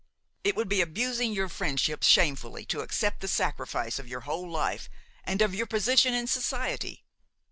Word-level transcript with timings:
It 0.43 0.55
would 0.55 0.67
be 0.67 0.81
abusing 0.81 1.31
your 1.31 1.47
friendship 1.47 2.01
shamefully 2.01 2.65
to 2.65 2.79
accept 2.81 3.19
the 3.21 3.27
sacrifice 3.27 3.99
of 3.99 4.07
your 4.07 4.21
whole 4.21 4.49
life 4.49 4.89
and 5.23 5.43
of 5.43 5.53
your 5.53 5.67
position 5.67 6.11
in 6.15 6.25
society. 6.25 7.05